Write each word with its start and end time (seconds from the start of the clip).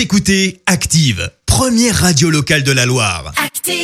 Vous 0.00 0.04
écoutez 0.04 0.62
Active, 0.64 1.30
première 1.44 1.94
radio 1.94 2.30
locale 2.30 2.62
de 2.62 2.72
la 2.72 2.86
Loire. 2.86 3.34
Active. 3.36 3.74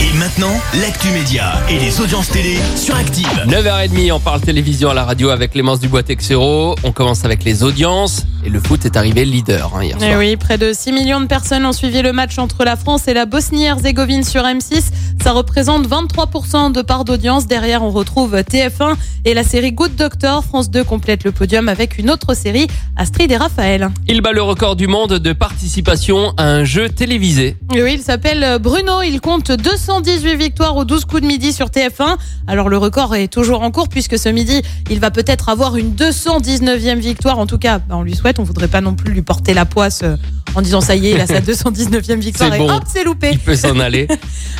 Et 0.00 0.16
maintenant, 0.16 0.58
l'actu 0.80 1.08
média 1.08 1.62
et 1.68 1.78
les 1.78 2.00
audiences 2.00 2.30
télé 2.30 2.56
sur 2.74 2.96
Active. 2.96 3.44
9h30, 3.46 4.12
on 4.12 4.18
parle 4.18 4.40
télévision 4.40 4.88
à 4.88 4.94
la 4.94 5.04
radio 5.04 5.28
avec 5.28 5.50
Clémence 5.50 5.78
Dubois-Texero. 5.80 6.76
On 6.84 6.92
commence 6.92 7.26
avec 7.26 7.44
les 7.44 7.62
audiences. 7.62 8.24
Et 8.46 8.48
le 8.48 8.60
foot 8.60 8.84
est 8.86 8.96
arrivé 8.96 9.24
leader 9.24 9.72
hein, 9.74 9.82
hier 9.82 9.98
soir. 9.98 10.08
Eh 10.12 10.16
oui, 10.16 10.36
près 10.36 10.56
de 10.56 10.72
6 10.72 10.92
millions 10.92 11.20
de 11.20 11.26
personnes 11.26 11.66
ont 11.66 11.72
suivi 11.72 12.00
le 12.00 12.12
match 12.12 12.38
entre 12.38 12.62
la 12.62 12.76
France 12.76 13.08
et 13.08 13.12
la 13.12 13.26
Bosnie-Herzégovine 13.26 14.22
sur 14.22 14.44
M6. 14.44 14.84
Ça 15.20 15.32
représente 15.32 15.88
23% 15.88 16.70
de 16.70 16.80
part 16.80 17.04
d'audience. 17.04 17.48
Derrière, 17.48 17.82
on 17.82 17.90
retrouve 17.90 18.36
TF1 18.36 18.94
et 19.24 19.34
la 19.34 19.42
série 19.42 19.72
Good 19.72 19.96
Doctor. 19.96 20.44
France 20.44 20.70
2 20.70 20.84
complète 20.84 21.24
le 21.24 21.32
podium 21.32 21.68
avec 21.68 21.98
une 21.98 22.08
autre 22.08 22.34
série, 22.34 22.68
Astrid 22.94 23.32
et 23.32 23.36
Raphaël. 23.36 23.88
Il 24.06 24.20
bat 24.20 24.30
le 24.30 24.42
record 24.42 24.76
du 24.76 24.86
monde 24.86 25.14
de 25.14 25.32
participation 25.32 26.32
à 26.36 26.44
un 26.44 26.62
jeu 26.62 26.88
télévisé. 26.88 27.56
Et 27.74 27.82
oui, 27.82 27.94
il 27.94 28.02
s'appelle 28.02 28.60
Bruno. 28.60 29.02
Il 29.02 29.20
compte 29.20 29.50
218 29.50 30.36
victoires 30.36 30.76
aux 30.76 30.84
12 30.84 31.04
coups 31.06 31.22
de 31.22 31.26
midi 31.26 31.52
sur 31.52 31.66
TF1. 31.66 32.16
Alors 32.46 32.68
le 32.68 32.78
record 32.78 33.16
est 33.16 33.26
toujours 33.26 33.62
en 33.62 33.72
cours 33.72 33.88
puisque 33.88 34.16
ce 34.16 34.28
midi, 34.28 34.62
il 34.88 35.00
va 35.00 35.10
peut-être 35.10 35.48
avoir 35.48 35.74
une 35.74 35.96
219e 35.96 37.00
victoire. 37.00 37.40
En 37.40 37.48
tout 37.48 37.58
cas, 37.58 37.80
on 37.90 38.04
lui 38.04 38.14
souhaite. 38.14 38.35
On 38.38 38.42
voudrait 38.44 38.68
pas 38.68 38.80
non 38.80 38.94
plus 38.94 39.12
lui 39.12 39.22
porter 39.22 39.54
la 39.54 39.64
poisse 39.64 40.00
euh, 40.02 40.16
en 40.54 40.62
disant 40.62 40.80
ça 40.80 40.94
y 40.96 41.08
est, 41.08 41.10
il 41.12 41.20
a 41.20 41.26
sa 41.26 41.40
219e 41.40 42.16
victoire 42.18 42.50
C'est 42.50 42.56
et 42.56 42.58
bon. 42.66 42.70
hop, 42.70 42.82
c'est 42.86 43.04
loupé. 43.04 43.30
Il 43.32 43.38
peut 43.38 43.56
s'en 43.56 43.78
aller. 43.80 44.08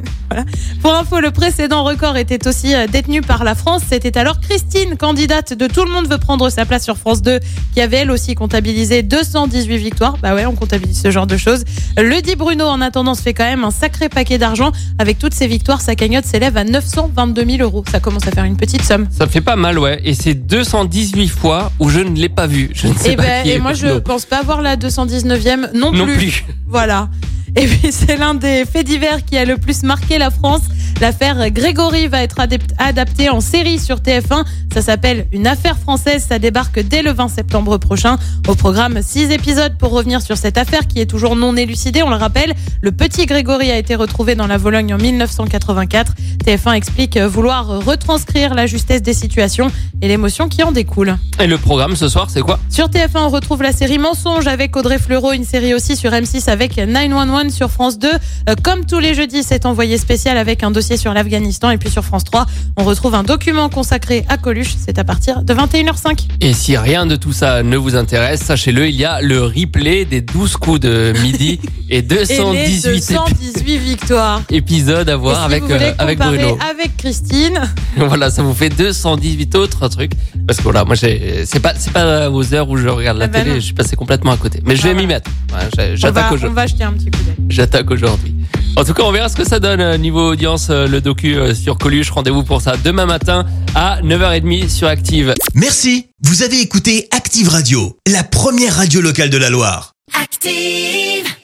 Pour 0.82 0.94
info, 0.94 1.20
le 1.20 1.30
précédent 1.30 1.84
record 1.84 2.16
était 2.16 2.46
aussi 2.46 2.74
euh, 2.74 2.86
détenu 2.86 3.20
par 3.22 3.44
la 3.44 3.54
France. 3.54 3.82
C'était 3.88 4.16
alors 4.18 4.40
Christine, 4.40 4.96
candidate 4.96 5.52
de 5.54 5.66
Tout 5.66 5.84
le 5.84 5.90
monde 5.90 6.08
veut 6.08 6.18
prendre 6.18 6.48
sa 6.50 6.64
place 6.66 6.84
sur 6.84 6.96
France 6.96 7.22
2, 7.22 7.40
qui 7.74 7.80
avait 7.80 7.98
elle 7.98 8.10
aussi 8.10 8.34
comptabilisé 8.34 9.02
218 9.02 9.76
victoires. 9.78 10.16
Bah 10.22 10.34
ouais, 10.34 10.46
on 10.46 10.54
comptabilise 10.54 11.00
ce 11.00 11.10
genre 11.10 11.26
de 11.26 11.36
choses. 11.36 11.64
Le 11.96 12.20
dit 12.20 12.36
Bruno, 12.36 12.64
en 12.66 12.80
attendant, 12.80 13.14
se 13.14 13.22
fait 13.22 13.34
quand 13.34 13.44
même 13.44 13.64
un 13.64 13.70
sacré 13.70 14.08
paquet 14.08 14.38
d'argent. 14.38 14.72
Avec 14.98 15.18
toutes 15.18 15.34
ses 15.34 15.46
victoires, 15.46 15.80
sa 15.80 15.94
cagnotte 15.94 16.24
s'élève 16.24 16.56
à 16.56 16.64
922 16.64 17.44
000 17.44 17.62
euros. 17.62 17.84
Ça 17.90 18.00
commence 18.00 18.26
à 18.26 18.30
faire 18.30 18.44
une 18.44 18.56
petite 18.56 18.82
somme. 18.82 19.06
Ça 19.10 19.26
fait 19.26 19.40
pas 19.40 19.56
mal, 19.56 19.78
ouais. 19.78 20.00
Et 20.04 20.14
c'est 20.14 20.34
218 20.34 21.28
fois 21.28 21.72
où 21.78 21.88
je 21.88 22.00
ne 22.00 22.14
l'ai 22.16 22.28
pas 22.28 22.46
vu. 22.46 22.70
Je 22.74 22.88
ne 22.88 22.94
sais 22.94 23.12
Et, 23.12 23.16
pas 23.16 23.22
ben, 23.22 23.42
qui 23.44 23.50
est 23.50 23.56
et 23.56 23.58
moi, 23.58 23.72
je 23.74 23.86
Bruno. 23.86 24.00
pense 24.00 24.24
pas 24.24 24.38
avoir 24.38 24.62
la 24.62 24.76
219e 24.76 25.72
non, 25.74 25.92
Non 25.92 26.06
plus. 26.06 26.44
Voilà. 26.66 27.08
Et 27.56 27.66
puis 27.66 27.92
c'est 27.92 28.16
l'un 28.16 28.34
des 28.34 28.64
faits 28.64 28.86
divers 28.86 29.24
qui 29.24 29.36
a 29.36 29.44
le 29.44 29.56
plus 29.56 29.82
marqué 29.82 30.18
la 30.18 30.30
France. 30.30 30.62
L'affaire 31.00 31.50
Grégory 31.50 32.08
va 32.08 32.22
être 32.22 32.40
adaptée 32.78 33.30
en 33.30 33.40
série 33.40 33.78
sur 33.78 33.98
TF1. 33.98 34.44
Ça 34.74 34.82
s'appelle 34.82 35.26
Une 35.32 35.46
affaire 35.46 35.78
française. 35.78 36.26
Ça 36.28 36.40
débarque 36.40 36.80
dès 36.80 37.02
le 37.02 37.12
20 37.12 37.28
septembre 37.28 37.78
prochain. 37.78 38.18
Au 38.48 38.56
programme, 38.56 39.00
six 39.00 39.30
épisodes 39.30 39.76
pour 39.78 39.90
revenir 39.90 40.20
sur 40.22 40.36
cette 40.36 40.58
affaire 40.58 40.88
qui 40.88 41.00
est 41.00 41.06
toujours 41.06 41.36
non 41.36 41.56
élucidée. 41.56 42.02
On 42.02 42.10
le 42.10 42.16
rappelle, 42.16 42.52
le 42.82 42.90
petit 42.90 43.26
Grégory 43.26 43.70
a 43.70 43.78
été 43.78 43.94
retrouvé 43.94 44.34
dans 44.34 44.48
la 44.48 44.56
Vologne 44.56 44.92
en 44.92 44.98
1984. 44.98 46.14
TF1 46.44 46.74
explique 46.74 47.16
vouloir 47.16 47.84
retranscrire 47.84 48.54
la 48.54 48.66
justesse 48.66 49.02
des 49.02 49.14
situations 49.14 49.70
et 50.02 50.08
l'émotion 50.08 50.48
qui 50.48 50.64
en 50.64 50.72
découle. 50.72 51.16
Et 51.38 51.46
le 51.46 51.58
programme 51.58 51.94
ce 51.94 52.08
soir, 52.08 52.28
c'est 52.28 52.40
quoi? 52.40 52.58
Sur 52.70 52.88
TF1, 52.88 53.18
on 53.18 53.28
retrouve 53.28 53.62
la 53.62 53.72
série 53.72 53.98
Mensonge 53.98 54.48
avec 54.48 54.76
Audrey 54.76 54.98
Fleurot, 54.98 55.32
une 55.32 55.44
série 55.44 55.74
aussi 55.74 55.96
sur 55.96 56.10
M6 56.10 56.50
avec 56.50 56.76
911 56.76 57.37
sur 57.50 57.70
France 57.70 57.98
2. 57.98 58.08
Euh, 58.08 58.54
comme 58.62 58.84
tous 58.84 58.98
les 58.98 59.14
jeudis, 59.14 59.42
c'est 59.42 59.64
envoyé 59.66 59.96
spécial 59.98 60.36
avec 60.36 60.62
un 60.62 60.70
dossier 60.70 60.96
sur 60.96 61.12
l'Afghanistan. 61.14 61.70
Et 61.70 61.78
puis 61.78 61.90
sur 61.90 62.04
France 62.04 62.24
3, 62.24 62.46
on 62.76 62.84
retrouve 62.84 63.14
un 63.14 63.22
document 63.22 63.68
consacré 63.68 64.24
à 64.28 64.36
Coluche. 64.36 64.74
C'est 64.84 64.98
à 64.98 65.04
partir 65.04 65.42
de 65.42 65.54
21h05. 65.54 66.26
Et 66.40 66.52
si 66.52 66.76
rien 66.76 67.06
de 67.06 67.16
tout 67.16 67.32
ça 67.32 67.62
ne 67.62 67.76
vous 67.76 67.94
intéresse, 67.96 68.40
sachez-le, 68.42 68.88
il 68.88 68.96
y 68.96 69.04
a 69.04 69.20
le 69.22 69.42
replay 69.44 70.04
des 70.04 70.20
12 70.20 70.56
coups 70.56 70.80
de 70.80 71.12
midi 71.22 71.60
et 71.90 71.98
Et 71.98 72.02
les 72.02 72.02
218 72.02 72.96
épi- 72.98 73.14
218 73.14 73.78
victoires. 73.78 74.42
épisodes 74.50 75.08
à 75.08 75.16
voir 75.16 75.38
si 75.38 75.44
avec, 75.44 75.62
euh, 75.70 75.92
avec 75.98 76.18
Bruno. 76.18 76.58
avec 76.70 76.96
Christine, 76.96 77.60
Voilà, 77.96 78.30
ça 78.30 78.42
vous 78.42 78.54
fait 78.54 78.68
218 78.68 79.54
autres 79.54 79.88
trucs. 79.88 80.12
Parce 80.46 80.58
que 80.58 80.64
voilà, 80.64 80.84
moi, 80.84 80.96
c'est 80.96 81.60
pas, 81.60 81.72
pas 81.92 82.30
aux 82.30 82.54
heures 82.54 82.68
où 82.70 82.76
je 82.76 82.88
regarde 82.88 83.18
la 83.18 83.24
Ah 83.26 83.28
bah 83.28 83.38
télé, 83.40 83.50
non. 83.50 83.56
je 83.56 83.60
suis 83.60 83.74
passé 83.74 83.96
complètement 83.96 84.32
à 84.32 84.36
côté. 84.36 84.60
Mais 84.64 84.76
je 84.76 84.82
vais 84.82 84.90
Ah 84.90 84.94
m'y 84.94 85.06
mettre. 85.06 85.30
Ouais, 85.52 85.58
on 85.92 85.96
J'attaque 85.96 86.14
va, 86.24 86.30
on 86.30 86.34
aujourd'hui. 86.34 86.54
va 86.56 86.66
jeter 86.66 86.84
un 86.84 86.92
petit 86.92 87.10
coup. 87.10 87.18
J'attaque 87.48 87.90
aujourd'hui. 87.90 88.34
En 88.76 88.84
tout 88.84 88.94
cas, 88.94 89.02
on 89.02 89.10
verra 89.10 89.28
ce 89.28 89.36
que 89.36 89.44
ça 89.44 89.58
donne 89.58 89.80
euh, 89.80 89.96
niveau 89.96 90.32
audience, 90.32 90.68
euh, 90.70 90.86
le 90.86 91.00
docu 91.00 91.36
euh, 91.36 91.54
sur 91.54 91.78
Coluche. 91.78 92.10
Rendez-vous 92.10 92.44
pour 92.44 92.60
ça 92.60 92.76
demain 92.76 93.06
matin 93.06 93.44
à 93.74 94.00
9h30 94.02 94.68
sur 94.68 94.86
Active. 94.86 95.34
Merci. 95.54 96.06
Vous 96.22 96.42
avez 96.42 96.60
écouté 96.60 97.08
Active 97.10 97.48
Radio, 97.48 97.96
la 98.06 98.22
première 98.22 98.76
radio 98.76 99.00
locale 99.00 99.30
de 99.30 99.38
la 99.38 99.50
Loire. 99.50 99.94
Active. 100.14 101.37